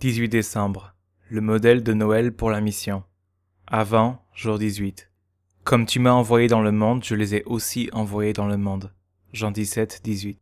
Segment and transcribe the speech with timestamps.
[0.00, 0.94] 18 décembre.
[1.28, 3.02] Le modèle de Noël pour la mission.
[3.66, 5.10] Avant, jour 18.
[5.62, 8.94] Comme tu m'as envoyé dans le monde, je les ai aussi envoyés dans le monde.
[9.34, 10.40] Jean 17, 18.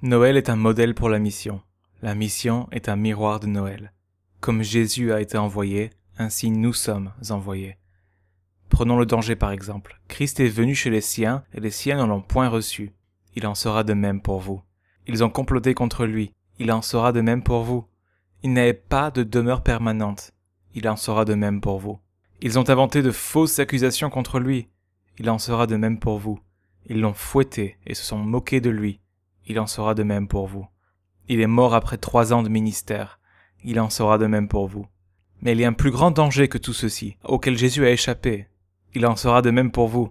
[0.00, 1.60] Noël est un modèle pour la mission.
[2.00, 3.92] La mission est un miroir de Noël.
[4.40, 7.76] Comme Jésus a été envoyé, ainsi nous sommes envoyés.
[8.70, 10.00] Prenons le danger par exemple.
[10.08, 12.94] Christ est venu chez les siens, et les siens ne l'ont point reçu.
[13.36, 14.62] Il en sera de même pour vous.
[15.06, 16.32] Ils ont comploté contre lui.
[16.58, 17.84] Il en sera de même pour vous.
[18.42, 20.32] Il n'avait pas de demeure permanente.
[20.74, 21.98] Il en sera de même pour vous.
[22.40, 24.68] Ils ont inventé de fausses accusations contre lui.
[25.18, 26.40] Il en sera de même pour vous.
[26.86, 29.00] Ils l'ont fouetté et se sont moqués de lui.
[29.46, 30.66] Il en sera de même pour vous.
[31.28, 33.20] Il est mort après trois ans de ministère.
[33.62, 34.86] Il en sera de même pour vous.
[35.42, 38.48] Mais il y a un plus grand danger que tout ceci, auquel Jésus a échappé.
[38.94, 40.10] Il en sera de même pour vous.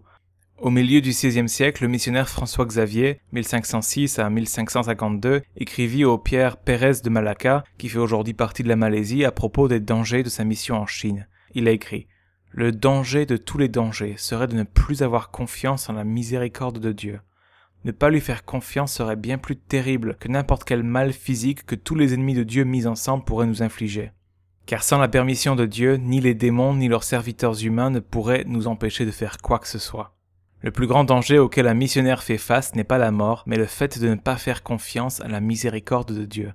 [0.62, 6.58] Au milieu du XVIe siècle, le missionnaire François Xavier, 1506 à 1552, écrivit au Pierre
[6.58, 10.28] Pérez de Malacca, qui fait aujourd'hui partie de la Malaisie, à propos des dangers de
[10.28, 11.30] sa mission en Chine.
[11.54, 12.08] Il a écrit
[12.52, 16.80] Le danger de tous les dangers serait de ne plus avoir confiance en la miséricorde
[16.80, 17.22] de Dieu.
[17.86, 21.76] Ne pas lui faire confiance serait bien plus terrible que n'importe quel mal physique que
[21.76, 24.12] tous les ennemis de Dieu mis ensemble pourraient nous infliger.
[24.66, 28.44] Car sans la permission de Dieu, ni les démons ni leurs serviteurs humains ne pourraient
[28.46, 30.19] nous empêcher de faire quoi que ce soit.
[30.62, 33.66] Le plus grand danger auquel un missionnaire fait face n'est pas la mort, mais le
[33.66, 36.54] fait de ne pas faire confiance à la miséricorde de Dieu.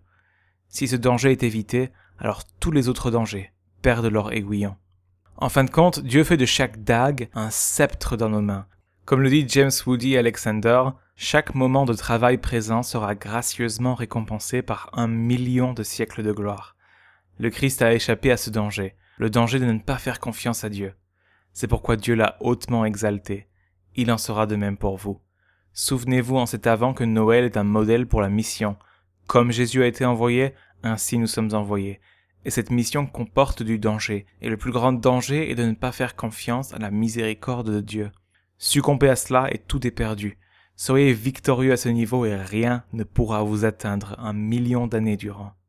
[0.68, 4.76] Si ce danger est évité, alors tous les autres dangers perdent leur aiguillon.
[5.36, 8.66] En fin de compte, Dieu fait de chaque dague un sceptre dans nos mains.
[9.06, 10.82] Comme le dit James Woody Alexander,
[11.16, 16.76] chaque moment de travail présent sera gracieusement récompensé par un million de siècles de gloire.
[17.38, 20.68] Le Christ a échappé à ce danger, le danger de ne pas faire confiance à
[20.68, 20.94] Dieu.
[21.52, 23.48] C'est pourquoi Dieu l'a hautement exalté
[23.96, 25.20] il en sera de même pour vous.
[25.72, 28.76] Souvenez-vous en cet avant que Noël est un modèle pour la mission.
[29.26, 32.00] Comme Jésus a été envoyé, ainsi nous sommes envoyés.
[32.44, 35.92] Et cette mission comporte du danger, et le plus grand danger est de ne pas
[35.92, 38.12] faire confiance à la miséricorde de Dieu.
[38.58, 40.38] Succombez à cela et tout est perdu.
[40.76, 45.54] Soyez victorieux à ce niveau et rien ne pourra vous atteindre un million d'années durant.